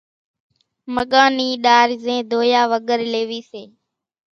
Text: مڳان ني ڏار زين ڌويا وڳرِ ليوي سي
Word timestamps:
مڳان 0.95 1.29
ني 1.37 1.47
ڏار 1.65 1.87
زين 2.03 2.19
ڌويا 2.31 2.61
وڳرِ 2.71 2.99
ليوي 3.13 3.41
سي 3.51 3.63